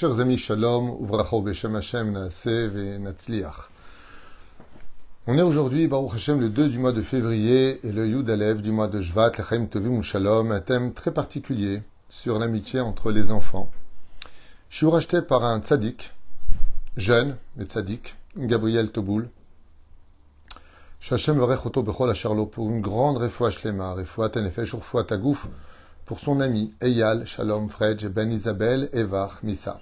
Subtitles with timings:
[0.00, 3.68] Chers amis, shalom, uvracho beshem Hashem ve'natzliach.
[5.26, 8.62] On est aujourd'hui, Baruch Hashem, le 2 du mois de février et le Yud Alev
[8.62, 13.32] du mois de Shvat, Lechaim Tovim Shalom, un thème très particulier sur l'amitié entre les
[13.32, 13.72] enfants.
[14.70, 16.12] Je suis racheté par un tzaddik,
[16.96, 19.28] jeune, mais tzaddik, Gabriel Toboul.
[21.00, 25.48] Shachem Varech Oto Bechol Charlo pour une grande refoua shlema, refoua tenefesh urfoua tagouf,
[26.06, 29.80] pour son ami Eyal Shalom Fredj Ben Isabel Evar Misa.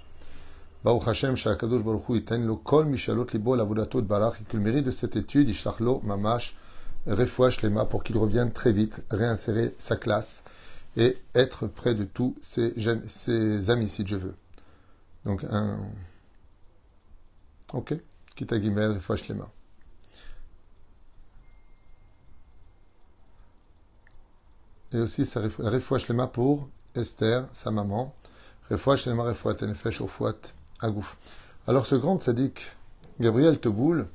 [0.83, 4.63] Baruch Hashem Shakadosh Baruch iten lo kol mishalot libo lavodato de barach et que le
[4.63, 6.55] mérite de cette étude Ishlachlo Mamash
[7.05, 10.43] Refoua Shlema pour qu'il revienne très vite réinsérer sa classe
[10.95, 12.73] et être près de tous ses,
[13.07, 14.35] ses amis si Dieu veut.
[15.25, 15.79] Donc un
[17.73, 17.93] Ok,
[18.35, 19.49] Kita Gimel Refoua Shlema.
[24.91, 28.13] et aussi la refoua shlema pour Esther, sa maman.
[28.69, 32.75] Refoua shlema refoua tenefesh ofouat Alors ce grand tzaddik,
[33.19, 34.07] Gabriel Teboul,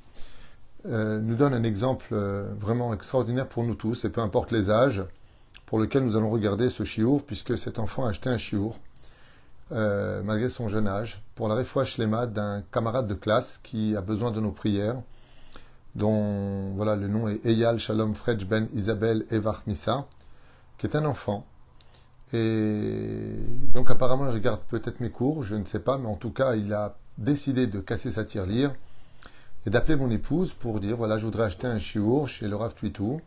[0.86, 4.70] euh, nous donne un exemple euh, vraiment extraordinaire pour nous tous, et peu importe les
[4.70, 5.04] âges,
[5.66, 8.78] pour lequel nous allons regarder ce chiour, puisque cet enfant a acheté un chiour,
[9.72, 14.00] euh, malgré son jeune âge, pour la refoua shlema d'un camarade de classe qui a
[14.00, 15.00] besoin de nos prières,
[15.94, 20.06] dont voilà le nom est Eyal Shalom Fredj Ben Isabel Evar Missa
[20.82, 21.46] qui est un enfant.
[22.32, 23.34] Et
[23.74, 26.54] donc apparemment, il regarde peut-être mes cours, je ne sais pas, mais en tout cas,
[26.54, 28.74] il a décidé de casser sa tirelire
[29.66, 32.74] et d'appeler mon épouse pour dire, voilà, je voudrais acheter un chiour chez le Rav
[32.74, 33.20] Twitou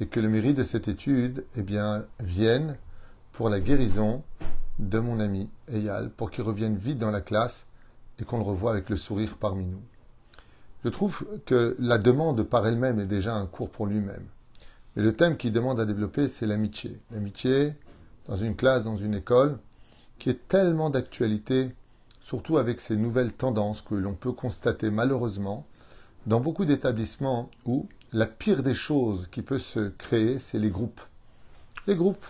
[0.00, 2.76] et que le mérite de cette étude, eh bien, vienne
[3.32, 4.22] pour la guérison
[4.78, 7.66] de mon ami Eyal, pour qu'il revienne vite dans la classe
[8.18, 9.82] et qu'on le revoie avec le sourire parmi nous.
[10.84, 14.26] Je trouve que la demande par elle-même est déjà un cours pour lui-même.
[14.96, 16.98] Mais le thème qu'il demande à développer, c'est l'amitié.
[17.12, 17.74] L'amitié
[18.26, 19.58] dans une classe, dans une école,
[20.18, 21.70] qui est tellement d'actualité,
[22.20, 25.66] surtout avec ces nouvelles tendances que l'on peut constater malheureusement
[26.26, 31.00] dans beaucoup d'établissements où la pire des choses qui peut se créer, c'est les groupes.
[31.86, 32.24] Les groupes.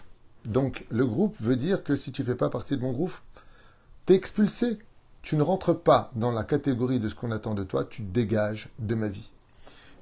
[0.44, 3.14] Donc le groupe veut dire que si tu ne fais pas partie de mon groupe,
[4.06, 4.78] tu es expulsé.
[5.20, 8.70] Tu ne rentres pas dans la catégorie de ce qu'on attend de toi, tu dégages
[8.78, 9.30] de ma vie.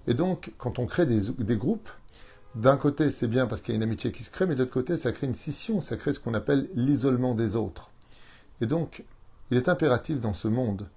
[0.07, 1.91] Et donc, quand on crée des groupes,
[2.55, 4.61] d'un côté, c'est bien parce qu'il y a une amitié qui se crée, mais de
[4.61, 7.91] l'autre côté, ça crée une scission, ça crée ce qu'on appelle l'isolement des autres.
[8.61, 9.05] Et donc,
[9.51, 10.89] il est impératif dans ce monde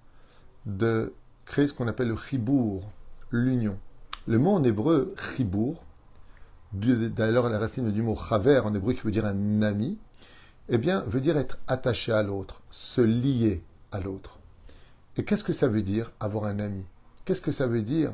[0.65, 1.13] de
[1.45, 2.89] créer ce qu'on appelle le chibour,
[3.31, 3.77] l'union.
[4.27, 5.83] Le mot en hébreu chibour,
[6.73, 9.97] d'ailleurs la racine du mot chaver en hébreu qui veut dire un ami,
[10.69, 14.39] eh bien, veut dire être attaché à l'autre, se lier à l'autre.
[15.17, 16.85] Et qu'est-ce que ça veut dire avoir un ami?
[17.25, 18.13] Qu'est-ce que ça veut dire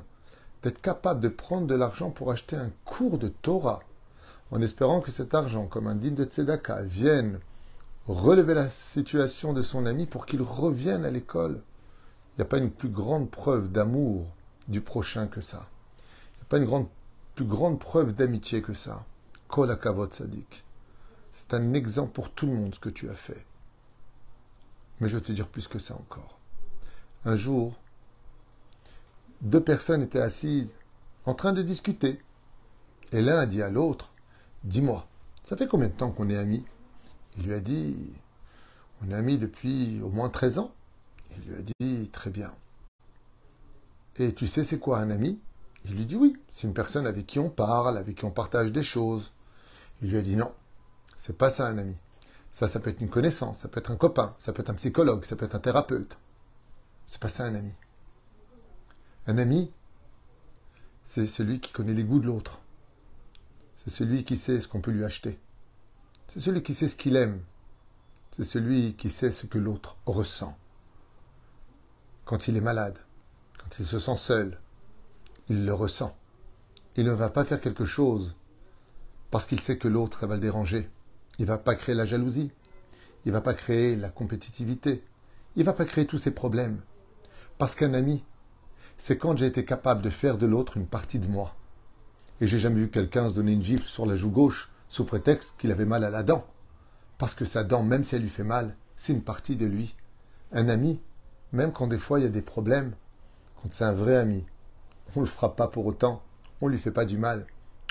[0.64, 3.82] d'être capable de prendre de l'argent pour acheter un cours de Torah,
[4.52, 7.40] en espérant que cet argent, comme un digne de Tzedaka, vienne
[8.08, 11.62] relever la situation de son ami pour qu'il revienne à l'école.
[12.34, 14.26] Il n'y a pas une plus grande preuve d'amour
[14.68, 15.68] du prochain que ça.
[16.34, 16.88] Il n'y a pas une
[17.36, 19.06] plus grande preuve d'amitié que ça.
[19.48, 19.76] Kol
[20.12, 20.64] sadik.
[21.32, 23.46] C'est un exemple pour tout le monde ce que tu as fait.
[25.00, 26.40] Mais je vais te dire plus que ça encore.
[27.26, 27.74] Un jour,
[29.42, 30.76] deux personnes étaient assises
[31.26, 32.20] en train de discuter.
[33.12, 34.14] Et l'un a dit à l'autre,
[34.64, 35.08] Dis-moi,
[35.44, 36.66] ça fait combien de temps qu'on est amis?
[37.38, 38.12] Il lui a dit,
[39.02, 40.74] On est amis depuis au moins 13 ans.
[41.38, 42.54] Il lui a dit, Très bien.
[44.18, 45.40] Et tu sais c'est quoi un ami?
[45.86, 48.74] Il lui dit oui, c'est une personne avec qui on parle, avec qui on partage
[48.74, 49.32] des choses.
[50.02, 50.54] Il lui a dit non,
[51.16, 51.96] c'est pas ça un ami.
[52.52, 54.76] Ça, ça peut être une connaissance, ça peut être un copain, ça peut être un
[54.76, 56.18] psychologue, ça peut être un thérapeute.
[57.08, 57.72] C'est pas ça un ami.
[59.30, 59.72] Un ami,
[61.04, 62.62] c'est celui qui connaît les goûts de l'autre.
[63.76, 65.38] C'est celui qui sait ce qu'on peut lui acheter.
[66.30, 67.40] C'est celui qui sait ce qu'il aime.
[68.32, 70.58] C'est celui qui sait ce que l'autre ressent.
[72.26, 72.98] Quand il est malade,
[73.60, 74.60] quand il se sent seul,
[75.48, 76.18] il le ressent.
[76.96, 78.34] Il ne va pas faire quelque chose
[79.30, 80.90] parce qu'il sait que l'autre va le déranger.
[81.38, 82.50] Il ne va pas créer la jalousie.
[83.26, 85.04] Il ne va pas créer la compétitivité.
[85.56, 86.82] Il ne va pas créer tous ces problèmes.
[87.60, 88.24] Parce qu'un ami,
[89.00, 91.56] c'est quand j'ai été capable de faire de l'autre une partie de moi.
[92.42, 95.56] Et j'ai jamais vu quelqu'un se donner une gifle sur la joue gauche sous prétexte
[95.58, 96.46] qu'il avait mal à la dent.
[97.18, 99.96] Parce que sa dent, même si elle lui fait mal, c'est une partie de lui.
[100.52, 101.00] Un ami,
[101.54, 102.94] même quand des fois il y a des problèmes,
[103.56, 104.46] quand c'est un vrai ami,
[105.16, 106.22] on ne le frappe pas pour autant,
[106.62, 107.46] on ne lui fait pas du mal,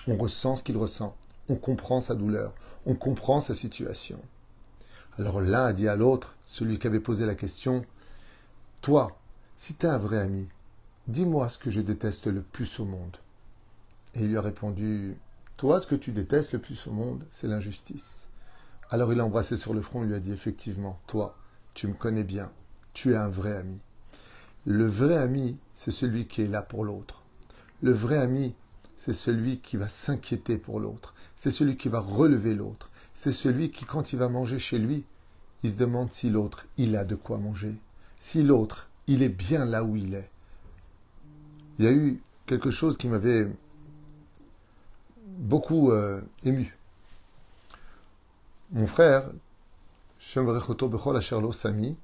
[0.06, 1.16] on ressent ce qu'il ressent,
[1.48, 2.54] on comprend sa douleur,
[2.84, 4.20] on comprend sa situation.
[5.18, 7.84] Alors l'un a dit à l'autre, celui qui avait posé la question,
[8.82, 9.18] Toi,
[9.56, 10.48] si tu es un vrai ami,
[11.08, 13.16] Dis-moi ce que je déteste le plus au monde.
[14.14, 15.16] Et il lui a répondu
[15.56, 18.28] Toi, ce que tu détestes le plus au monde, c'est l'injustice.
[18.90, 21.34] Alors il l'a embrassé sur le front et lui a dit Effectivement, toi,
[21.72, 22.50] tu me connais bien.
[22.92, 23.78] tu es un vrai ami.
[24.66, 27.22] Le vrai ami, c'est celui qui est là pour l'autre.
[27.80, 28.54] Le vrai ami,
[28.98, 31.14] c'est celui qui va s'inquiéter pour l'autre.
[31.36, 32.90] C'est celui qui va relever l'autre.
[33.14, 35.04] C'est celui qui, quand il va manger chez lui,
[35.62, 37.76] il se demande si l'autre, il a de quoi manger.
[38.18, 40.28] Si l'autre, il est bien là où il est.
[41.78, 43.46] Il y a eu quelque chose qui m'avait
[45.38, 46.76] beaucoup euh, ému.
[48.72, 49.30] Mon frère,
[51.52, 51.96] Sami,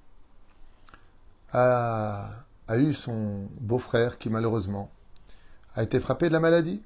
[1.53, 2.31] a,
[2.69, 4.91] a eu son beau-frère qui malheureusement
[5.75, 6.83] a été frappé de la maladie.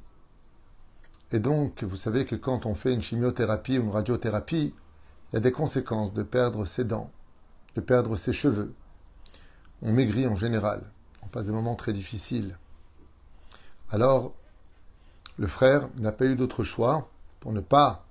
[1.30, 4.74] Et donc, vous savez que quand on fait une chimiothérapie ou une radiothérapie,
[5.30, 7.10] il y a des conséquences de perdre ses dents,
[7.76, 8.72] de perdre ses cheveux.
[9.82, 10.82] On maigrit en général.
[11.22, 12.56] On passe des moments très difficiles.
[13.90, 14.34] Alors,
[15.38, 17.08] le frère n'a pas eu d'autre choix
[17.40, 18.04] pour ne pas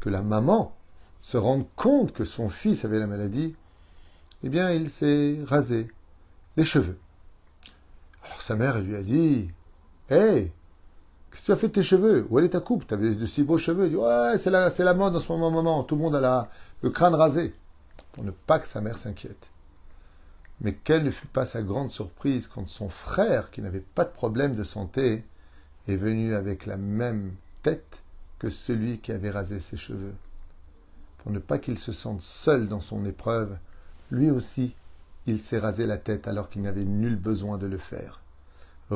[0.00, 0.74] que la maman
[1.20, 3.54] se rende compte que son fils avait la maladie.
[4.42, 5.88] Eh bien, il s'est rasé
[6.56, 6.98] les cheveux.
[8.24, 9.50] Alors sa mère lui a dit
[10.10, 10.52] Hé,
[11.30, 12.26] qu'est-ce que tu as fait de tes cheveux?
[12.30, 12.86] Où est ta coupe?
[12.86, 13.86] Tu avais de si beaux cheveux.
[13.86, 15.84] Il dit Ouais, c'est la, c'est la mode en ce moment, moment.
[15.84, 16.50] Tout le monde a la,
[16.82, 17.54] le crâne rasé.
[18.12, 19.49] Pour ne pas que sa mère s'inquiète.
[20.60, 24.10] Mais quelle ne fut pas sa grande surprise quand son frère, qui n'avait pas de
[24.10, 25.24] problème de santé,
[25.88, 28.02] est venu avec la même tête
[28.38, 30.14] que celui qui avait rasé ses cheveux.
[31.18, 33.56] Pour ne pas qu'il se sente seul dans son épreuve,
[34.10, 34.74] lui aussi,
[35.26, 38.22] il s'est rasé la tête alors qu'il n'avait nul besoin de le faire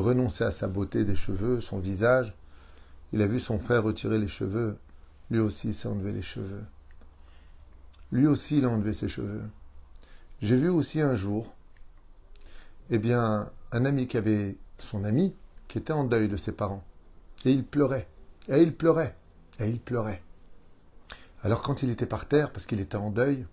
[0.00, 2.34] renoncer à sa beauté des cheveux, son visage.
[3.12, 4.76] Il a vu son frère retirer les cheveux.
[5.30, 6.64] Lui aussi s'est enlevé les cheveux.
[8.12, 9.42] Lui aussi, il a enlevé ses cheveux.
[10.42, 11.54] J'ai vu aussi un jour,
[12.90, 15.34] eh bien, un ami qui avait son ami
[15.68, 16.84] qui était en deuil de ses parents.
[17.44, 18.08] Et il pleurait.
[18.48, 19.16] Et il pleurait.
[19.60, 20.22] Et il pleurait.
[21.42, 23.46] Alors quand il était par terre, parce qu'il était en deuil,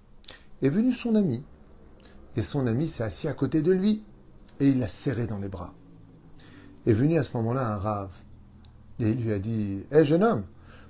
[0.61, 1.43] est venu son ami.
[2.35, 4.03] Et son ami s'est assis à côté de lui.
[4.59, 5.73] Et il l'a serré dans les bras
[6.85, 8.11] est venu à ce moment-là un rave.
[8.99, 10.43] Et il lui a dit Hé jeune homme,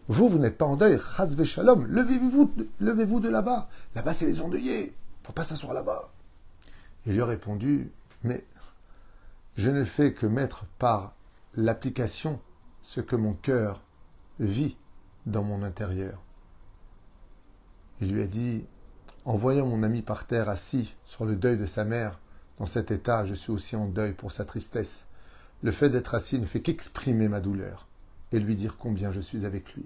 [0.08, 3.70] vous, vous n'êtes pas en deuil, chasve shalom, levez-vous levez -vous de là-bas.
[3.96, 4.94] Là-bas, c'est les endeuillés.
[5.32, 6.12] Pas s'asseoir là-bas.
[7.06, 7.92] Il lui a répondu
[8.24, 8.46] Mais
[9.58, 11.14] je ne fais que mettre par
[11.56, 12.40] l'application
[12.84, 13.82] ce que mon cœur
[14.40, 14.78] vit
[15.26, 16.22] dans mon intérieur.
[18.00, 18.66] Il lui a dit
[19.26, 22.20] En voyant mon ami par terre assis sur le deuil de sa mère,
[22.60, 25.08] dans cet état, je suis aussi en deuil pour sa tristesse.
[25.64, 27.88] Le fait d'être assis ne fait qu'exprimer ma douleur
[28.32, 29.86] et lui dire combien je suis avec lui.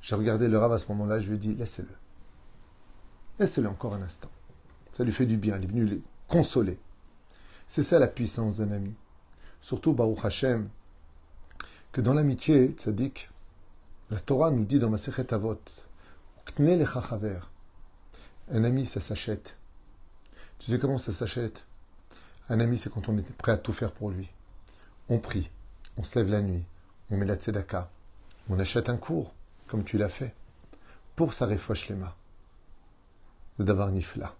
[0.00, 1.88] J'ai regardé le rave à ce moment-là, je lui ai dit laissez-le.
[3.38, 4.30] Laissez-le encore un instant.
[4.98, 6.76] Ça lui fait du bien, il est venu les consoler.
[7.68, 8.92] C'est ça la puissance d'un ami.
[9.60, 10.68] Surtout Baruch Hashem,
[11.92, 13.30] que dans l'amitié, tzaddik,
[14.10, 14.96] la Torah nous dit dans ma
[15.30, 15.60] Avot,
[18.50, 19.56] un ami, ça s'achète.
[20.58, 21.62] Tu sais comment ça s'achète?
[22.48, 24.28] Un ami, c'est quand on est prêt à tout faire pour lui.
[25.08, 25.48] On prie,
[25.96, 26.64] on se lève la nuit,
[27.12, 27.88] on met la tzedaka,
[28.48, 29.32] on achète un cours,
[29.68, 30.34] comme tu l'as fait,
[31.14, 31.56] pour sa les
[31.94, 32.14] mains.
[33.60, 34.34] D'avoir nifla.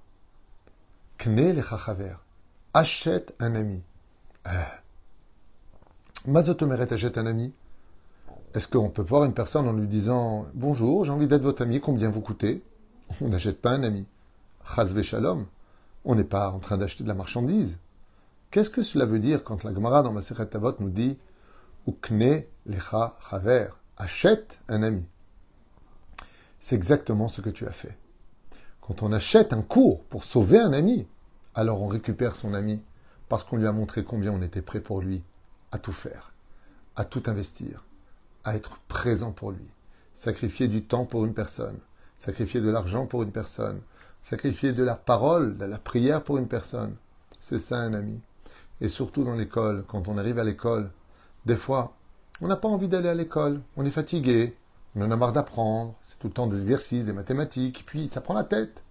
[1.18, 2.14] Kne le chachaver.
[2.74, 3.82] Achète un ami.
[4.44, 4.70] Ah.
[6.26, 7.52] Mazotomeret achète un ami.
[8.54, 11.80] Est-ce qu'on peut voir une personne en lui disant Bonjour, j'ai envie d'être votre ami,
[11.80, 12.62] combien vous coûtez?
[13.20, 14.06] On n'achète pas un ami.
[14.76, 15.46] Chazve shalom.
[16.04, 17.78] On n'est pas en train d'acheter de la marchandise.
[18.52, 21.18] Qu'est-ce que cela veut dire quand la Gemara dans Masechet Avot nous dit
[21.88, 23.66] Ukne lecha chaver
[23.96, 25.04] achète un ami?
[26.60, 27.98] C'est exactement ce que tu as fait.
[28.80, 31.06] Quand on achète un cours pour sauver un ami,
[31.54, 32.80] alors on récupère son ami
[33.28, 35.22] parce qu'on lui a montré combien on était prêt pour lui
[35.72, 36.32] à tout faire,
[36.96, 37.84] à tout investir,
[38.44, 39.70] à être présent pour lui,
[40.14, 41.78] sacrifier du temps pour une personne,
[42.18, 43.80] sacrifier de l'argent pour une personne,
[44.22, 46.96] sacrifier de la parole, de la prière pour une personne.
[47.40, 48.20] C'est ça un ami
[48.80, 50.90] et surtout dans l'école, quand on arrive à l'école,
[51.46, 51.94] des fois,
[52.40, 54.56] on n'a pas envie d'aller à l'école, on est fatigué,
[54.94, 58.20] on en a marre d'apprendre, c'est tout le temps des exercices, des mathématiques, puis ça
[58.20, 58.82] prend la tête.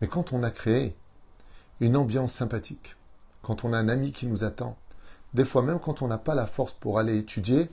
[0.00, 0.96] Mais quand on a créé
[1.80, 2.96] une ambiance sympathique,
[3.42, 4.76] quand on a un ami qui nous attend,
[5.34, 7.70] des fois même quand on n'a pas la force pour aller étudier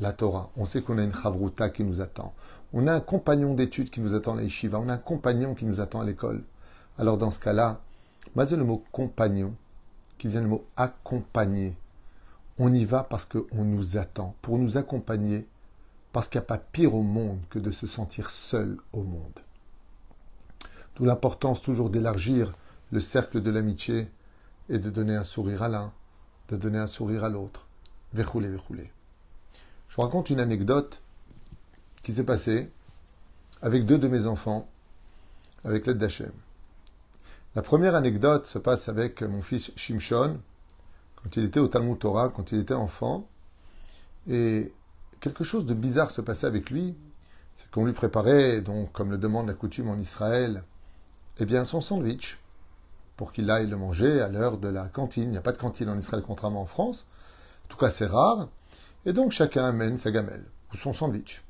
[0.00, 2.32] la Torah, on sait qu'on a une chavruta qui nous attend,
[2.72, 5.64] on a un compagnon d'études qui nous attend à la on a un compagnon qui
[5.64, 6.42] nous attend à l'école.
[6.98, 7.80] Alors dans ce cas-là,
[8.36, 9.54] mais le mot compagnon,
[10.18, 11.74] qui vient le mot accompagner.
[12.58, 15.48] On y va parce qu'on nous attend, pour nous accompagner,
[16.12, 19.40] parce qu'il n'y a pas pire au monde que de se sentir seul au monde.
[20.94, 22.52] D'où l'importance toujours d'élargir
[22.90, 24.08] le cercle de l'amitié
[24.68, 25.92] et de donner un sourire à l'un,
[26.48, 27.66] de donner un sourire à l'autre.
[28.12, 28.90] Verroulé, verroulé.
[29.88, 31.00] Je vous raconte une anecdote
[32.02, 32.70] qui s'est passée
[33.62, 34.68] avec deux de mes enfants,
[35.64, 36.32] avec l'aide d'Hachem.
[37.54, 40.40] La première anecdote se passe avec mon fils Shimshon,
[41.16, 43.28] quand il était au Talmud Torah, quand il était enfant.
[44.28, 44.72] Et
[45.20, 46.94] quelque chose de bizarre se passait avec lui.
[47.56, 50.64] C'est qu'on lui préparait, donc, comme le demande la coutume en Israël,
[51.38, 52.38] eh bien, son sandwich
[53.20, 55.24] pour qu'il aille le manger à l'heure de la cantine.
[55.24, 57.04] Il n'y a pas de cantine en Israël, contrairement en France.
[57.66, 58.48] En tout cas, c'est rare.
[59.04, 61.44] Et donc, chacun amène sa gamelle ou son sandwich.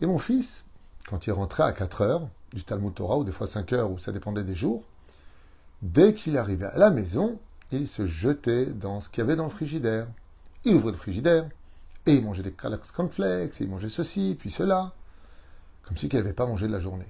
[0.00, 0.64] Et mon fils,
[1.08, 4.00] quand il rentrait à 4 heures du Talmud Torah, ou des fois 5 heures, ou
[4.00, 4.82] ça dépendait des jours,
[5.82, 7.38] dès qu'il arrivait à la maison,
[7.70, 10.08] il se jetait dans ce qu'il y avait dans le frigidaire.
[10.64, 11.48] Il ouvrait le frigidaire,
[12.06, 14.90] et il mangeait des Calax Cornflakes, et il mangeait ceci, puis cela,
[15.84, 17.06] comme si il n'avait pas mangé de la journée.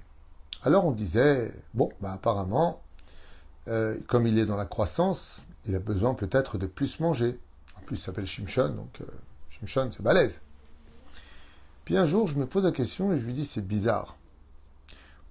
[0.61, 2.81] Alors on disait, bon, bah apparemment,
[3.69, 7.39] euh, comme il est dans la croissance, il a besoin peut-être de plus manger.
[7.77, 9.05] En plus, il s'appelle Shimshon, donc euh,
[9.51, 10.41] Shimshon, c'est balèze.
[11.85, 14.17] Puis un jour, je me pose la question et je lui dis, c'est bizarre.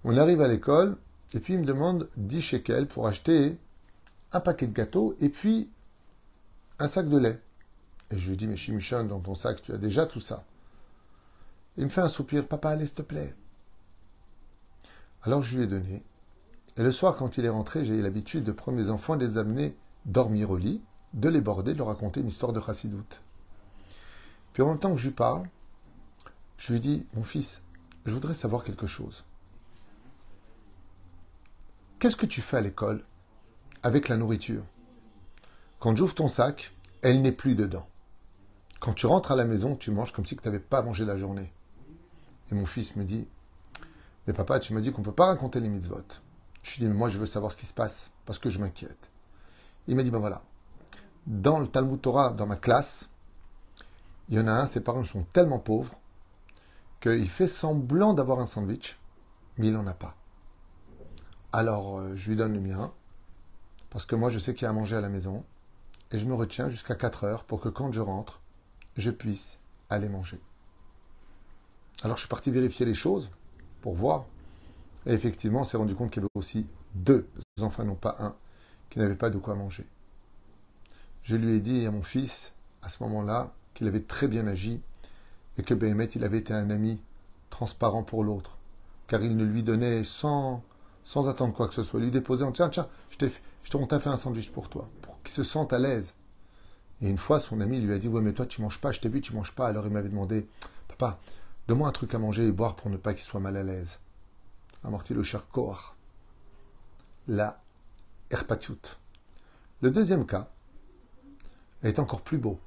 [0.05, 0.97] On arrive à l'école,
[1.35, 3.59] et puis il me demande 10 shekels pour acheter
[4.33, 5.69] un paquet de gâteaux et puis
[6.79, 7.41] un sac de lait.
[8.11, 10.45] Et je lui dis, mais Shimshon, dans ton sac, tu as déjà tout ça.
[11.77, 13.35] Il me fait un soupir, papa, allez, s'il te plaît.
[15.23, 16.03] Alors je lui ai donné.
[16.79, 19.27] Et le soir, quand il est rentré, j'ai eu l'habitude de prendre mes enfants de
[19.27, 20.81] les amener dormir au lit,
[21.13, 23.21] de les border, de leur raconter une histoire de chassidoute.
[24.53, 25.49] Puis en même temps que je lui parle,
[26.57, 27.63] je lui dis, mon fils,
[28.07, 29.25] je voudrais savoir quelque chose.
[31.99, 33.03] Qu'est-ce que tu fais à l'école
[33.83, 34.63] avec la nourriture?
[35.81, 37.89] Quand j'ouvre ton sac, elle n'est plus dedans.
[38.79, 41.19] Quand tu rentres à la maison, tu manges comme si tu n'avais pas mangé la
[41.19, 41.53] journée.
[42.53, 43.27] Et mon fils me dit,
[44.29, 46.05] mais papa, tu m'as dit qu'on ne peut pas raconter les mitzvot.
[46.63, 48.59] Je lui dis, mais moi, je veux savoir ce qui se passe, parce que je
[48.59, 49.11] m'inquiète.
[49.87, 50.43] Il m'a dit, ben voilà,
[51.27, 53.09] dans le Talmud Torah, dans ma classe,
[54.29, 55.95] il y en a un, ses parents sont tellement pauvres
[57.01, 58.99] qu'il fait semblant d'avoir un sandwich,
[59.57, 60.17] mais il n'en a pas.
[61.53, 62.93] Alors, euh, je lui donne le mien,
[63.91, 65.45] parce que moi, je sais qu'il y a à manger à la maison,
[66.11, 68.41] et je me retiens jusqu'à 4 heures pour que quand je rentre,
[68.97, 69.61] je puisse
[69.91, 70.41] aller manger.
[72.03, 73.31] Alors, je suis parti vérifier les choses
[73.81, 74.27] pour voir.
[75.09, 77.27] Et effectivement, on s'est rendu compte qu'il y avait aussi deux
[77.61, 78.37] enfants, non pas un,
[78.91, 79.87] qui n'avaient pas de quoi manger.
[81.23, 84.81] Je lui ai dit à mon fils, à ce moment-là, qu'il avait très bien agi
[85.57, 87.01] et que Béhémet, il avait été un ami
[87.49, 88.59] transparent pour l'autre,
[89.07, 90.63] car il ne lui donnait sans,
[91.05, 93.33] sans attendre quoi que ce soit, lui déposait en tiens, tiens, je t'ai,
[93.75, 96.13] on fait un sandwich pour toi, pour qu'il se sente à l'aise.
[97.01, 99.01] Et une fois, son ami lui a dit, ouais, mais toi, tu manges pas, je
[99.01, 99.69] t'ai vu, tu manges pas.
[99.69, 100.47] Alors il m'avait demandé,
[100.89, 101.19] papa,
[101.67, 104.01] donne-moi un truc à manger et boire pour ne pas qu'il soit mal à l'aise.
[104.85, 105.47] Amorti le cher
[107.27, 107.61] la
[108.31, 108.81] Erpatiut.
[109.81, 110.49] Le deuxième cas
[111.83, 112.59] est encore plus beau.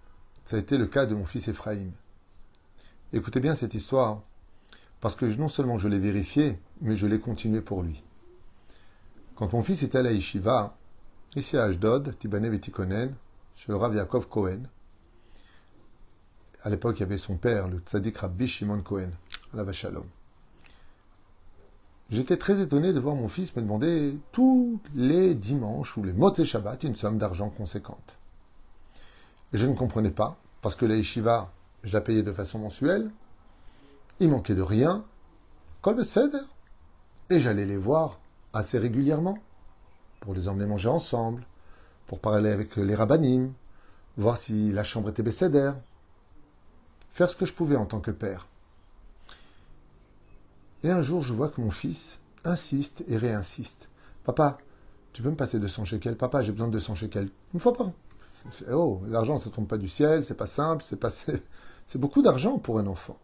[0.46, 1.92] Ça a été le cas de mon fils Ephraim.
[3.14, 4.22] Écoutez bien cette histoire,
[5.02, 8.04] parce que non seulement je l'ai vérifié, mais je l'ai continué pour lui.
[9.36, 10.78] Quand mon fils était à la Yeshiva,
[11.36, 13.16] ici à Ashdod, Tibane Betikonen,
[13.56, 14.64] chez le Rav Yaakov Cohen,
[16.64, 19.12] à l'époque il y avait son père, le tzaddik Rabbi Shimon Cohen,
[19.54, 20.06] la Vachalom.
[22.12, 26.36] J'étais très étonné de voir mon fils me demander tous les dimanches ou les mots
[26.44, 28.18] Shabbat une somme d'argent conséquente.
[29.54, 31.54] Je ne comprenais pas, parce que la yeshiva,
[31.84, 33.12] je la payais de façon mensuelle,
[34.20, 35.06] il manquait de rien,
[36.04, 36.38] cède,
[37.30, 38.20] et j'allais les voir
[38.52, 39.38] assez régulièrement,
[40.20, 41.46] pour les emmener manger ensemble,
[42.08, 43.54] pour parler avec les rabbinim,
[44.18, 45.78] voir si la chambre était bécédère,
[47.14, 48.48] faire ce que je pouvais en tant que père.
[50.84, 53.88] Et un jour, je vois que mon fils insiste et réinsiste.
[54.24, 54.58] Papa,
[55.14, 56.18] tu peux me passer 200 shekels?
[56.18, 57.30] Papa, j'ai besoin de 200 shekels.
[57.54, 57.92] Une fois pas.
[58.72, 61.12] Oh, l'argent, ça tombe pas du ciel, c'est pas simple, c'est pas.
[61.12, 63.18] C'est beaucoup d'argent pour un enfant.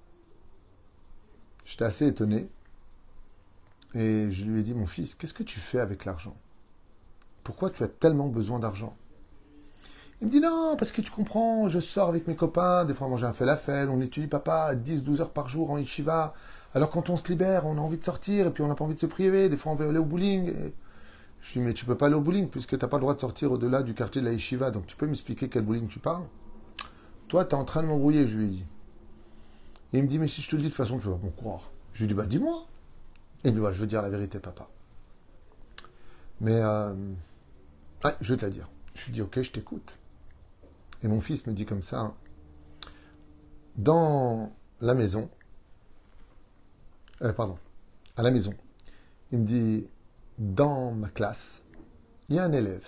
[1.66, 2.50] J'étais assez étonné.
[3.94, 6.36] Et je lui ai dit, mon fils, qu'est-ce que tu fais avec l'argent?
[7.44, 8.96] Pourquoi tu as tellement besoin d'argent?
[10.22, 13.08] Il me dit, non, parce que tu comprends, je sors avec mes copains, des fois
[13.08, 16.34] on mange un falafel, on étudie papa 10-12 heures par jour en yeshiva,
[16.78, 18.86] alors quand on se libère, on a envie de sortir et puis on n'a pas
[18.86, 19.50] envie de se priver.
[19.50, 20.54] Des fois, on veut aller au bowling.
[21.42, 23.02] Je lui dis, mais tu peux pas aller au bowling puisque tu n'as pas le
[23.02, 24.70] droit de sortir au-delà du quartier de la Yeshiva.
[24.70, 26.26] Donc tu peux m'expliquer quel bowling tu parles?
[27.30, 28.64] Toi, tu es en train de m'embrouiller, je lui dit.
[29.92, 31.32] il me dit, mais si je te le dis de toute façon, tu vas me
[31.32, 31.72] croire.
[31.94, 32.68] Je lui dis, bah dis-moi.
[33.44, 34.70] Il me dit, bah, je veux dire la vérité, papa.
[36.42, 36.94] Mais, euh...
[38.22, 38.70] je vais te la dire.
[38.94, 39.98] Je lui dis, ok, je t'écoute.
[41.02, 42.14] Et mon fils me dit comme ça,
[43.78, 45.28] dans la maison,
[47.22, 47.58] euh, pardon,
[48.16, 48.54] à la maison.
[49.32, 49.88] Il me dit,
[50.38, 51.64] dans ma classe,
[52.30, 52.86] il y a un élève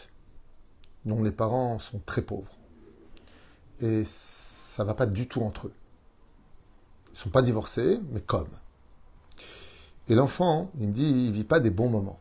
[1.05, 2.57] dont les parents sont très pauvres.
[3.79, 5.73] Et ça va pas du tout entre eux.
[7.11, 8.49] Ils sont pas divorcés, mais comme.
[10.07, 12.19] Et l'enfant, il me dit, il vit pas des bons moments.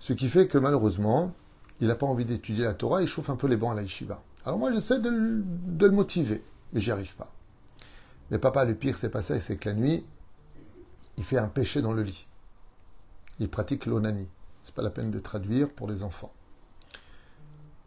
[0.00, 1.32] Ce qui fait que malheureusement,
[1.80, 3.82] il n'a pas envie d'étudier la Torah, il chauffe un peu les bancs à la
[3.82, 4.22] yeshiva.
[4.44, 6.42] Alors moi, j'essaie de, le motiver,
[6.72, 7.32] mais j'y arrive pas.
[8.30, 10.04] Mais papa, le pire, c'est pas ça, c'est que la nuit,
[11.18, 12.26] il fait un péché dans le lit.
[13.40, 14.28] Il pratique l'onanie.
[14.62, 16.32] C'est pas la peine de traduire pour les enfants.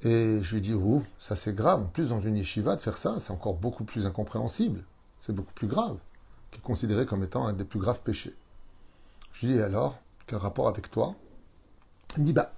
[0.02, 1.82] Et je lui dis, oh, ça c'est grave.
[1.84, 4.84] En plus, dans une yeshiva, de faire ça, c'est encore beaucoup plus incompréhensible.
[5.22, 5.98] C'est beaucoup plus grave,
[6.52, 8.36] qui est considéré comme étant un des plus graves péchés.
[9.32, 11.16] Je lui dis, alors, quel rapport avec toi?
[12.18, 12.52] Il dit, bah,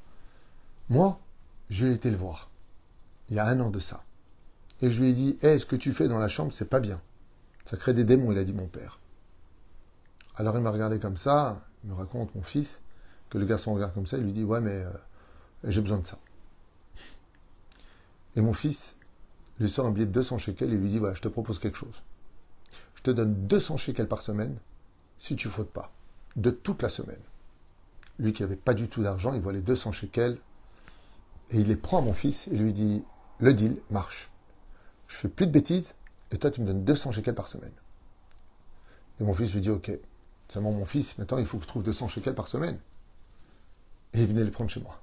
[0.89, 1.19] moi,
[1.69, 2.49] j'ai été le voir.
[3.29, 4.03] Il y a un an de ça.
[4.81, 6.79] Et je lui ai dit, hé, ce que tu fais dans la chambre, c'est pas
[6.79, 6.99] bien.
[7.65, 8.99] Ça crée des démons, il a dit mon père.
[10.35, 12.81] Alors il m'a regardé comme ça, il me raconte mon fils,
[13.29, 14.91] que le garçon regarde comme ça, il lui dit, ouais, mais euh,
[15.65, 16.17] j'ai besoin de ça.
[18.35, 18.95] Et mon fils
[19.59, 21.77] lui sort un billet de 200 shekels et lui dit Voilà, je te propose quelque
[21.77, 22.01] chose.
[22.95, 24.57] Je te donne 200 shekels par semaine
[25.19, 25.91] si tu fautes pas,
[26.35, 27.21] de toute la semaine.
[28.19, 30.37] Lui qui n'avait pas du tout d'argent, il voit les 200 shekels
[31.51, 33.03] et il les prend à mon fils et lui dit
[33.39, 34.31] Le deal marche.
[35.07, 35.95] Je fais plus de bêtises
[36.31, 37.73] et toi tu me donnes 200 shekels par semaine.
[39.19, 39.91] Et mon fils lui dit Ok,
[40.53, 42.79] seulement mon fils, maintenant il faut que je trouve 200 shekels par semaine.
[44.13, 44.99] Et il venait les prendre chez moi.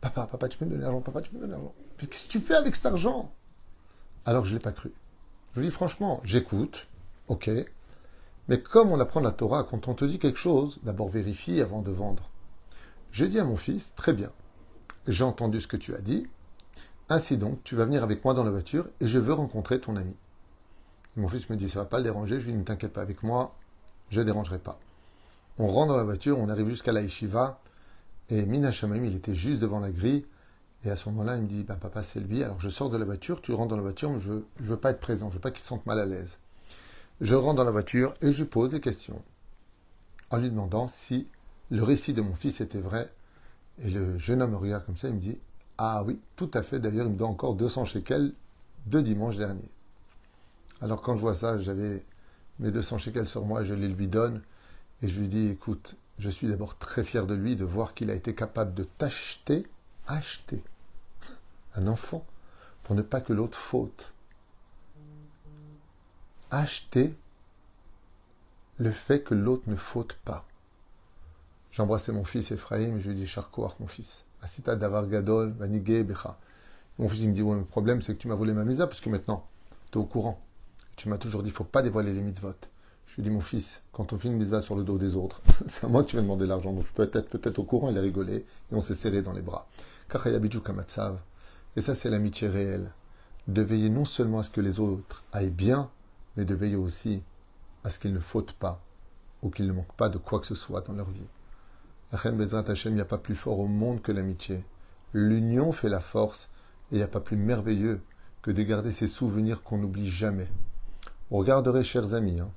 [0.00, 1.74] Papa, papa, tu peux me donner l'argent, papa, tu peux me donner l'argent.
[2.00, 3.32] Mais qu'est-ce que tu fais avec cet argent?
[4.24, 4.92] Alors je ne l'ai pas cru.
[5.54, 6.86] Je lui dis franchement, j'écoute,
[7.28, 7.50] ok,
[8.48, 11.82] mais comme on apprend la Torah, quand on te dit quelque chose, d'abord vérifie avant
[11.82, 12.30] de vendre.
[13.10, 14.32] Je dis à mon fils, très bien,
[15.06, 16.26] j'ai entendu ce que tu as dit,
[17.10, 19.96] ainsi donc, tu vas venir avec moi dans la voiture et je veux rencontrer ton
[19.96, 20.16] ami.
[21.16, 23.02] mon fils me dit, ça va pas le déranger, je lui dis, ne t'inquiète pas
[23.02, 23.54] avec moi,
[24.10, 24.78] je dérangerai pas.
[25.58, 27.60] On rentre dans la voiture, on arrive jusqu'à la yeshiva,
[28.30, 30.24] et Mina il était juste devant la grille.
[30.84, 32.44] Et à ce moment-là, il me dit, bah, papa, c'est lui.
[32.44, 34.76] Alors je sors de la voiture, tu rentres dans la voiture, mais je ne veux
[34.76, 36.38] pas être présent, je veux pas qu'il se sente mal à l'aise.
[37.20, 39.20] Je rentre dans la voiture et je pose des questions
[40.30, 41.26] en lui demandant si
[41.70, 43.10] le récit de mon fils était vrai.
[43.82, 45.38] Et le jeune homme me regarde comme ça, il me dit,
[45.78, 46.78] ah oui, tout à fait.
[46.78, 48.32] D'ailleurs, il me doit encore 200 shekels
[48.86, 49.68] de dimanche dernier.
[50.80, 52.04] Alors quand je vois ça, j'avais
[52.58, 54.42] mes 200 shekels sur moi, je les lui donne.
[55.02, 58.10] Et je lui dis, écoute, je suis d'abord très fier de lui de voir qu'il
[58.10, 59.66] a été capable de t'acheter,
[60.06, 60.62] acheter
[61.74, 62.26] un enfant
[62.82, 64.12] pour ne pas que l'autre faute.
[66.50, 67.14] Acheter
[68.78, 70.46] le fait que l'autre ne faute pas.
[71.70, 74.24] J'embrassais mon fils Ephraim et je lui dis Charkoar, mon fils.
[74.42, 76.38] Asita davar gadol, becha.
[76.98, 78.86] Mon fils il me dit ouais, le problème c'est que tu m'as volé ma misa
[78.86, 79.46] parce que maintenant
[79.92, 80.42] tu es au courant.
[80.98, 82.54] Tu m'as toujours dit il faut pas dévoiler les mitzvot.
[83.06, 85.40] Je lui dis, mon fils, quand on fait une mise sur le dos des autres,
[85.68, 87.88] c'est à moi que tu vas demander l'argent, donc je peux être peut-être au courant.
[87.90, 89.68] Il a rigolé et on s'est serré dans les bras.
[91.76, 92.90] Et ça, c'est l'amitié réelle.
[93.46, 95.88] De veiller non seulement à ce que les autres aillent bien,
[96.36, 97.22] mais de veiller aussi
[97.84, 98.82] à ce qu'ils ne fautent pas
[99.42, 101.28] ou qu'ils ne manquent pas de quoi que ce soit dans leur vie.
[102.10, 104.64] Achen Bezrat Hashem, il n'y a pas plus fort au monde que l'amitié.
[105.12, 106.48] L'union fait la force
[106.90, 108.00] et il n'y a pas plus merveilleux
[108.42, 110.48] que de garder ces souvenirs qu'on n'oublie jamais.
[111.30, 112.50] Vous regarderez, chers amis, hein,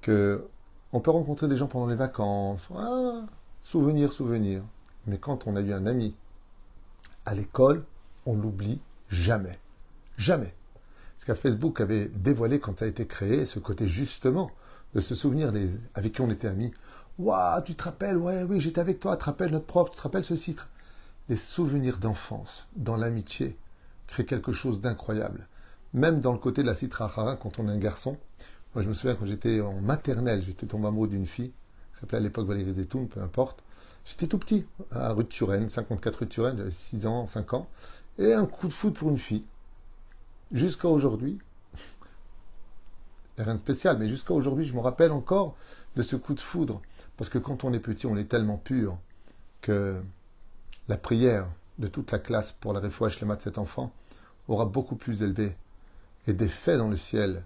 [0.00, 0.46] que
[0.92, 3.22] on peut rencontrer des gens pendant les vacances, ah,
[3.62, 4.62] souvenir, souvenir.
[5.06, 6.14] Mais quand on a eu un ami
[7.26, 7.84] à l'école,
[8.24, 9.58] on l'oublie jamais.
[10.16, 10.54] Jamais.
[11.18, 14.50] Ce qu'à Facebook avait dévoilé quand ça a été créé, ce côté justement
[14.94, 16.72] de se souvenir des, avec qui on était amis.
[17.18, 19.96] Waouh, tu te rappelles, ouais, oui, j'étais avec toi, tu te rappelles notre prof, tu
[19.96, 20.56] te rappelles ceci.
[21.28, 23.58] Les souvenirs d'enfance, dans l'amitié,
[24.06, 25.48] créent quelque chose d'incroyable.
[25.94, 27.08] Même dans le côté de la citra
[27.40, 28.18] quand on est un garçon,
[28.74, 31.52] moi, je me souviens quand j'étais en maternelle, j'étais tombé amoureux d'une fille,
[31.92, 33.62] qui s'appelait à l'époque Valérie Zetoun, peu importe.
[34.04, 37.54] J'étais tout petit, à rue de Turenne, 54 rue de Turenne, j'avais 6 ans, 5
[37.54, 37.68] ans,
[38.18, 39.44] et un coup de foudre pour une fille.
[40.50, 41.38] Jusqu'à aujourd'hui,
[43.38, 45.56] rien de spécial, mais jusqu'à aujourd'hui, je me rappelle encore
[45.94, 46.82] de ce coup de foudre.
[47.16, 48.98] Parce que quand on est petit, on est tellement pur
[49.60, 50.00] que
[50.88, 53.92] la prière de toute la classe pour la réfouach de cet enfant
[54.48, 55.56] aura beaucoup plus élevé
[56.26, 57.42] et d'effet dans le ciel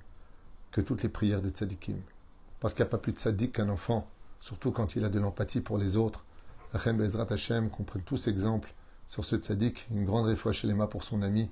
[0.71, 1.99] que toutes les prières des tzadikim.
[2.61, 4.09] Parce qu'il n'y a pas plus de tzaddik qu'un enfant,
[4.41, 6.25] surtout quand il a de l'empathie pour les autres.
[6.73, 8.73] Rachem Bezrat Hashem, qu'on prenne tous exemples
[9.09, 11.51] sur ce tzaddik, une grande réfoua chez les mains pour son ami,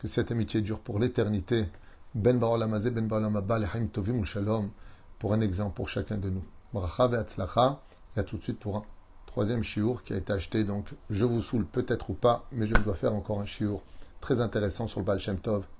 [0.00, 1.68] que cette amitié dure pour l'éternité.
[2.14, 4.70] Ben Baal Amazé, Ben Baal Lechaim Tovim Shalom,
[5.18, 6.44] pour un exemple pour chacun de nous.
[6.72, 7.80] Bracha Ve'atzlacha,
[8.16, 8.84] et à tout de suite pour un
[9.26, 12.74] troisième chiour qui a été acheté, donc je vous saoule peut-être ou pas, mais je
[12.74, 13.82] dois faire encore un chiour
[14.20, 15.20] très intéressant sur le Baal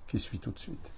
[0.09, 0.93] qui suit tout de suite.